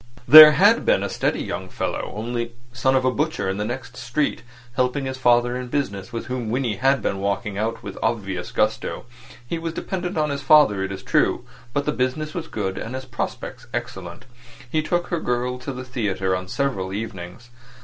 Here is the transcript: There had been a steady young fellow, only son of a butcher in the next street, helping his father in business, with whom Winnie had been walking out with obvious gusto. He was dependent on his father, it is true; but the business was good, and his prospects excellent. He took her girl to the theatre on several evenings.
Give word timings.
There 0.27 0.53
had 0.53 0.83
been 0.83 1.03
a 1.03 1.09
steady 1.09 1.43
young 1.43 1.69
fellow, 1.69 2.11
only 2.15 2.53
son 2.73 2.95
of 2.95 3.05
a 3.05 3.11
butcher 3.11 3.47
in 3.47 3.57
the 3.57 3.65
next 3.65 3.95
street, 3.97 4.41
helping 4.75 5.05
his 5.05 5.19
father 5.19 5.55
in 5.55 5.67
business, 5.67 6.11
with 6.11 6.25
whom 6.25 6.49
Winnie 6.49 6.77
had 6.77 7.03
been 7.03 7.19
walking 7.19 7.55
out 7.55 7.83
with 7.83 7.99
obvious 8.01 8.51
gusto. 8.51 9.05
He 9.47 9.59
was 9.59 9.73
dependent 9.73 10.17
on 10.17 10.31
his 10.31 10.41
father, 10.41 10.81
it 10.83 10.91
is 10.91 11.03
true; 11.03 11.45
but 11.71 11.85
the 11.85 11.91
business 11.91 12.33
was 12.33 12.47
good, 12.47 12.79
and 12.79 12.95
his 12.95 13.05
prospects 13.05 13.67
excellent. 13.75 14.25
He 14.67 14.81
took 14.81 15.09
her 15.09 15.19
girl 15.19 15.59
to 15.59 15.71
the 15.71 15.83
theatre 15.85 16.35
on 16.35 16.47
several 16.47 16.91
evenings. 16.91 17.51